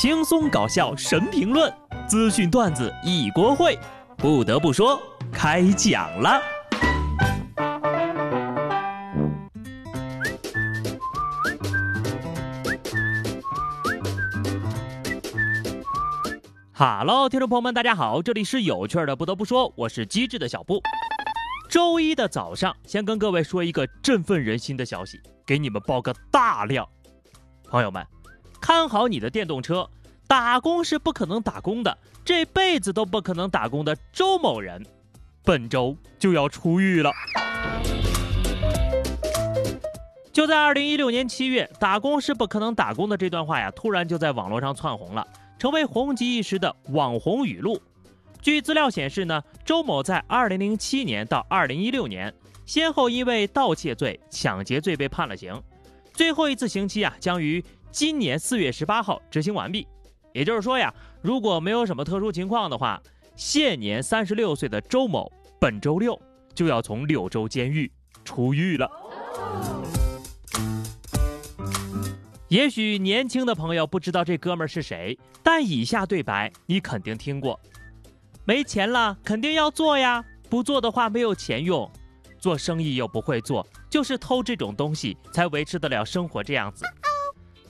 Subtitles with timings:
[0.00, 1.74] 轻松搞笑神评论，
[2.06, 3.76] 资讯段子一锅烩。
[4.16, 4.96] 不得不说，
[5.32, 6.40] 开讲了。
[16.72, 19.16] 哈喽，听众朋友们，大家好，这里是有趣的。
[19.16, 20.80] 不得不说，我是机智的小布。
[21.68, 26.88] 周一的早上，先跟各位说一个振奋人心的消息，给你们报个大料，
[27.68, 28.06] 朋友们。
[28.60, 29.88] 看好你的电动车，
[30.26, 34.84] 打工是不可能打工的，这辈子都不可能打工的周某人，
[35.42, 37.10] 本周就要出狱了。
[40.32, 45.26] 就在二零一六年七月，“打工是不可能打工的”这段话呀，突然就在网络上窜红了，
[45.58, 47.80] 成为红极一时的网红语录。
[48.40, 52.32] 据资料显示呢，周某在二零零七年到二零一六年，
[52.66, 55.60] 先后因为盗窃罪、抢劫罪被判了刑，
[56.12, 57.64] 最后一次刑期啊，将于。
[57.90, 59.86] 今年四月十八号执行完毕，
[60.32, 60.92] 也就是说呀，
[61.22, 63.02] 如果没有什么特殊情况的话，
[63.34, 66.20] 现年三十六岁的周某本周六
[66.54, 67.90] 就要从柳州监狱
[68.24, 68.90] 出狱了。
[72.48, 77.58] 也许年轻的朋友不知道这哥们是谁，但以下对白你肯定听过：
[78.44, 81.90] 没钱了肯定要做呀，不做的话没有钱用，
[82.38, 86.86] 做生意又不会做，就是偷这种东西才维持得了生活这样子。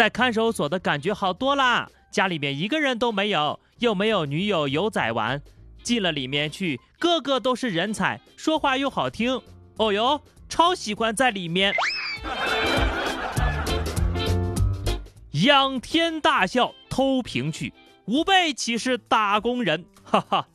[0.00, 5.42] 在看守所的感觉好多啦，家里面一个人都没有，又没有女友有仔玩，
[5.82, 9.38] 进了里面去，个个都是人才，说话又好听，
[9.76, 11.74] 哦哟，超喜欢在里面。
[15.44, 17.74] 仰天大笑偷屏去，
[18.06, 19.84] 吾辈岂是打工人？
[20.02, 20.48] 哈哈，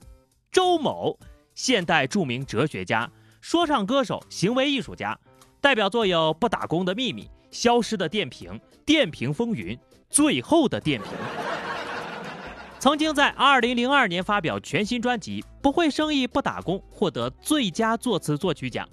[0.52, 1.20] 周某，
[1.54, 5.20] 现代著名哲学家、说唱歌手、行为艺术家，
[5.62, 7.26] 代表作有《不打工的秘密》。
[7.56, 11.10] 消失的电瓶，电瓶风云，最后的电瓶。
[12.80, 18.86] 曾经在二零零二年发表全新专辑《不会生意不打工》，获得最佳作词作曲奖。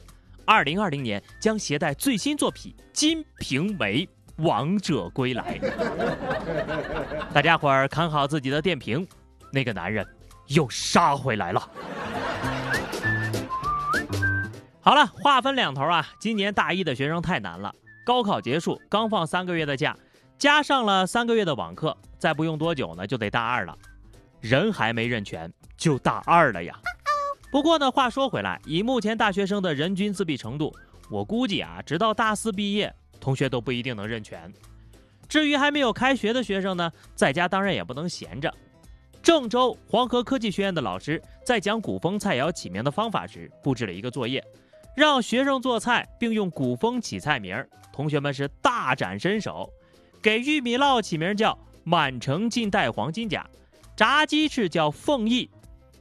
[0.47, 4.07] 二零二零年将携带最新作品《金瓶梅》
[4.37, 5.59] 王者归来。
[7.35, 9.05] 大家伙儿看好自己的电瓶，
[9.53, 10.07] 那个男人
[10.47, 11.69] 又杀回来了。
[14.81, 17.75] 好了，话分两头啊，今年大一的学生太难了。
[18.05, 19.97] 高考结束，刚放三个月的假，
[20.39, 23.77] 加上了三个月的网课，再不用多久呢，就得大二了。
[24.41, 26.79] 人还没认全，就大二了呀。
[27.53, 30.75] 不过呢，话说回来，以目前大学生的人均自闭程度，
[31.11, 34.53] 我估计啊，直到大四毕业，同学都不一定能认全。
[35.29, 38.53] 至于还没有开学的学生呢，在家当然也不能闲着。
[39.23, 44.45] 郑州黄河科技学院的老师在讲古风菜肴起名的方法时，布置了一个作业。
[44.95, 47.57] 让学生做菜，并用古风起菜名，
[47.93, 49.71] 同学们是大展身手。
[50.21, 53.49] 给玉米烙起名叫“满城尽带黄金甲”，
[53.97, 55.51] 炸鸡翅叫“凤翼”，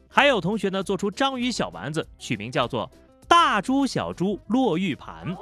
[0.07, 2.91] 还有同学呢做出章鱼小丸子，取名叫做
[3.27, 5.35] “大猪小猪落玉盘”。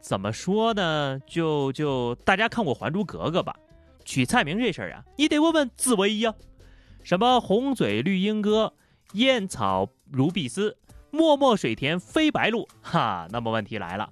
[0.00, 1.20] 怎么说呢？
[1.26, 3.54] 就就大家看过《还珠格格》吧？
[4.04, 6.34] 取菜名这事儿啊，你得问问紫薇呀。
[7.02, 8.74] 什么红嘴绿鹦哥，
[9.12, 10.76] 燕草如碧丝。
[11.10, 14.08] 脉脉水田飞白鹭，哈，那么问题来了，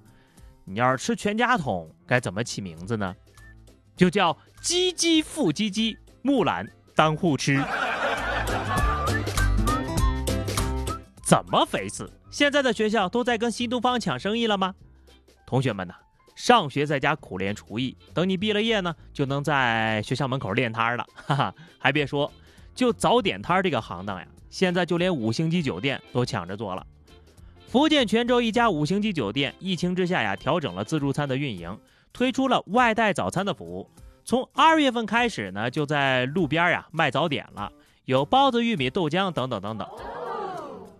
[0.64, 3.14] 你要是吃全家桶，该怎么起名字呢？
[3.96, 7.62] 就叫鸡鸡复鸡鸡，木兰当户吃。
[11.22, 12.08] 怎么肥事？
[12.30, 14.74] 现在的学校都在跟新东方抢生意了吗？
[15.46, 15.94] 同学们呢？
[16.34, 21.06] 上学在家苦练厨艺，等你毕了业呢，就能在学校门口练摊了。
[21.14, 22.30] 哈哈，还别说，
[22.74, 24.26] 就早点摊这个行当呀。
[24.48, 26.86] 现在就连五星级酒店都抢着做了。
[27.68, 31.78] 福建泉州一家五星级酒店疫情之下呀，调整了自助餐的运营，
[32.12, 33.90] 推出了外带早餐的服务。
[34.24, 37.70] 从二月份开始呢，就在路边呀卖早点了，
[38.04, 39.86] 有包子、玉米、豆浆等等等等。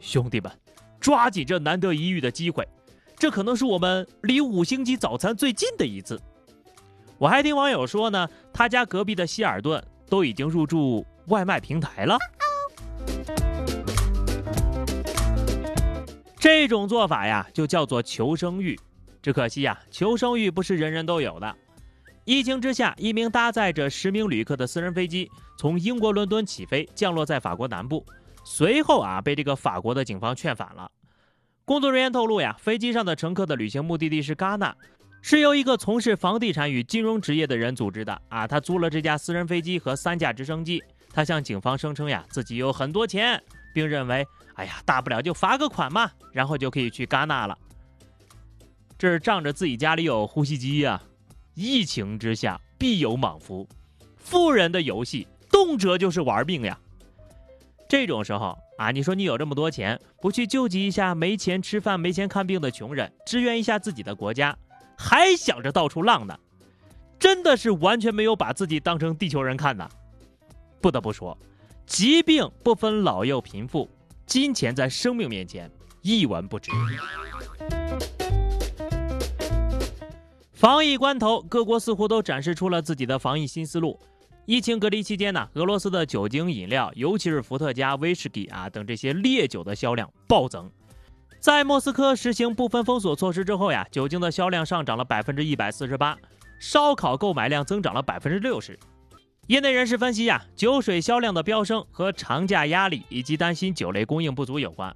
[0.00, 0.52] 兄弟们，
[1.00, 2.68] 抓紧这难得一遇的机会，
[3.16, 6.20] 这可能是我们离五星级早餐最近的一次。
[7.16, 12.18] 我还听网友说呢，他家隔壁的希尔顿都已经入驻外卖平台了。
[16.38, 18.78] 这种做法呀，就叫做求生欲。
[19.22, 21.56] 只可惜呀，求生欲不是人人都有的。
[22.24, 28.04] 疫情之下，一名搭载着十名旅客的私人飞机从英国伦敦起飞，降落在法国南部，
[28.44, 30.90] 随后啊，被这个法国的警方劝返了。
[31.64, 34.76] 工作人员透露呀，飞机上的乘客的旅行目的地是戛纳，
[35.22, 38.46] 是由一个从事房地产与金融职业的人组织的啊。
[38.46, 40.82] 他租了这架私人飞机和三架直升机，
[41.12, 43.42] 他向警方声称呀，自己有很多钱。
[43.76, 47.58] 并认为，哎呀，大不了就罚个款嘛，然后就可以去戛纳了。
[48.96, 50.98] 这是仗着自己家里有呼吸机呀。
[51.52, 53.68] 疫情之下必有莽夫，
[54.16, 56.78] 富人的游戏，动辄就是玩命呀。
[57.86, 64.56] 这种时候啊，你说你有这么多钱，不去救济一下没钱吃饭、没钱看病的穷人，支援一下自己的国家，
[64.96, 66.34] 还想着到处浪呢，
[67.18, 69.86] 真的是完全没有把自己当成地球人看呐。
[70.80, 71.36] 不得不说，
[71.86, 73.88] 疾病不分老幼贫富，
[74.26, 75.70] 金钱在生命面前
[76.02, 76.72] 一文不值。
[80.52, 83.98] 防疫关头，各国似乎都展示出了自己的防疫新思路。
[84.46, 90.70] 疫情隔离期间呢，俄罗斯的酒精饮料，尤其是伏特加、威士忌啊等这些烈酒的销量暴增。
[91.38, 96.18] 在莫斯科实行部分封锁措施之后呀，酒精的销量上涨了百分之一百四十八，
[96.58, 98.76] 烧烤购买量增长了百分之六十。
[99.46, 104.94] 业内人士分析呀，酒水销量的飙升和长假压力以及担心酒类供应不足有关。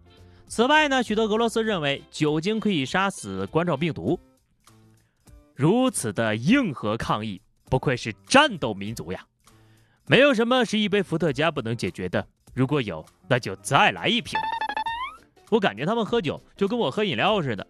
[0.49, 4.19] 此外呢，许多俄罗斯认为酒精可以杀死冠状病毒。
[5.55, 9.25] 如此的硬核抗议，不愧是战斗民族呀！
[10.07, 12.27] 没有什么是一杯伏特加不能解决的。
[12.53, 14.37] 如果有，那就再来一瓶。
[15.51, 17.65] 我感觉他们喝酒就跟我喝饮料似的。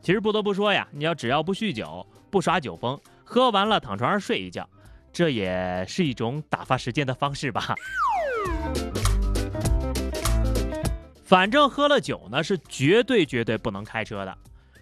[0.00, 4.66] 其实不得不说呀，你要只要不酗酒、不耍酒疯，喝完了躺床上睡一觉，
[5.12, 7.74] 这也是一种打发时间的方式吧。
[11.24, 14.38] 反正喝了酒呢，是绝对绝对不能开车的。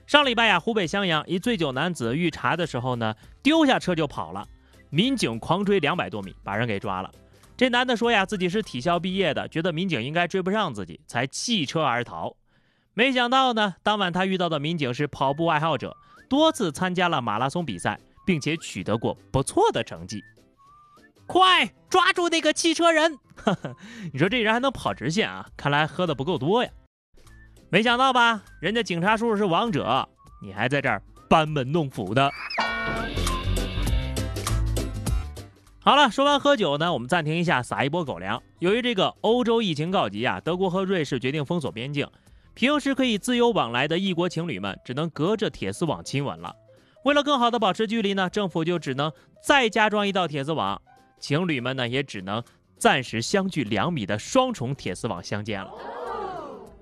[0.07, 4.47] 上礼拜呀，湖北襄阳一醉酒男子遇查的时候呢，丢下车就跑了。
[4.89, 7.11] 民警狂追两百多米，把人给抓了。
[7.57, 12.37] 这男的说呀，自己是体校毕业的，觉得民警应该追不上自己，才弃车而逃。
[12.95, 15.97] 没想到呢，当晚他遇到的民警是跑步爱好者，
[16.29, 20.23] 多次参加了马拉松比赛，并且取得过不错的成绩。
[21.27, 23.19] 快抓住那个汽车人！
[24.13, 25.49] 你说这人还能跑直线啊？
[25.57, 26.71] 看来喝的不够多呀。
[27.69, 28.43] 没想到吧？
[28.61, 30.09] 人家警察叔叔是王者，
[30.43, 32.31] 你还在这儿班门弄斧的。
[35.81, 38.41] 好了，说完喝酒呢，我们暂停一下，撒一波狗粮。
[38.61, 42.09] 由于这个欧洲疫情告急啊，德国和瑞士决定封锁边境，
[42.55, 46.55] 平时可以自由往来的异国情侣们只能隔着铁丝网亲吻了。
[47.07, 50.83] 为了更好的保持距离呢，政府就只能再加装一道铁丝网，
[51.21, 52.43] 情侣们呢也只能
[52.79, 55.71] 暂时相距两米的双重铁丝网相见了。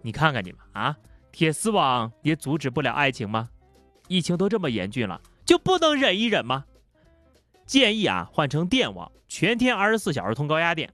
[0.00, 0.96] 你看看你们啊，
[1.30, 3.50] 铁丝网也阻止不了爱情吗？
[4.08, 6.64] 疫情都这么严峻了，就不能忍一忍吗？
[7.66, 10.90] 建议啊，换成电网，全天二十四小时通高压电。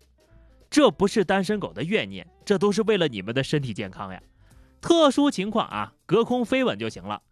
[0.68, 4.20] 这不是单身狗的怨念，这都是为了你们的身体健康呀。
[4.80, 7.22] 特殊情况啊，隔空飞吻就行了。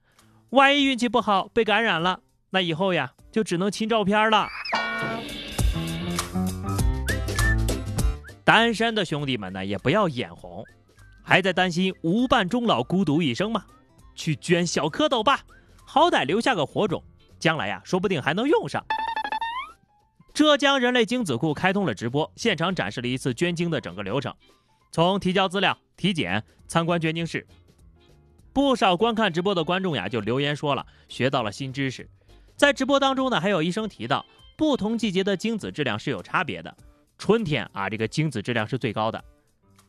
[0.51, 4.49] 万一运气不好被感染了，那以后呀，就只能亲照片了。
[8.45, 10.65] 单身的兄弟们呢，也不要眼红，
[11.23, 13.63] 还在担心无伴终老、孤独一生吗？
[14.15, 15.41] 去捐小蝌蚪吧，
[15.85, 17.05] 好歹留下个火种，
[17.39, 18.83] 将来呀，说不定还能用上。
[20.33, 24.35] 浙江人类精子库开通了直播，现场展示了一次捐精的整个流程，
[24.93, 27.47] 从提交资料、体检、参观捐精室。
[28.59, 32.09] 不少观看直播的观众呀，就留言说了学到了新知识。
[32.57, 34.27] 在直播当中呢，还有医生提到，
[34.57, 36.77] 不同季节的精子质量是有差别的，
[37.19, 39.25] 春天啊，这个精子质量是最高的。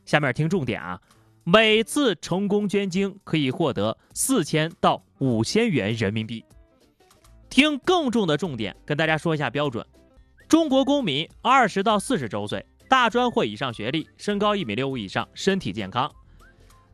[0.04, 1.00] 下面听重点啊，
[1.42, 6.44] 每次成功捐精可以获得四千到五千元人民币。
[7.48, 9.84] 听更重的重点，跟大家说一下标准。
[10.46, 16.08] 中国公民，二十到四十周岁，大专或以上学历，身高一米六五以上，身体健康。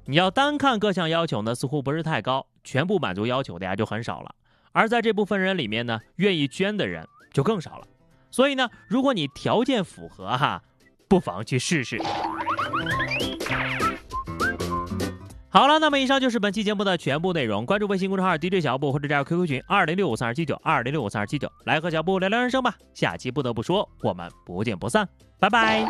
[0.09, 4.35] 你要单看各项要求呢，似乎不是太高，全部满足要求的呀就很少了。
[4.73, 7.87] 而在这部分人里面呢，愿意捐的人就更少了。
[8.31, 10.63] 所以呢，如果你条件符合哈，
[11.09, 12.01] 不妨去试试。
[15.49, 17.65] 好了，那么以上就是本期节目的全部内容。
[17.65, 22.77] 关注微信公众号 DJ 小布或者加入 QQ 群二零六五三二七九二零六五三二七九，来和小布聊聊人生吧。
[22.93, 25.09] 下期不得不说，我们不见不散，
[25.41, 25.85] 拜拜。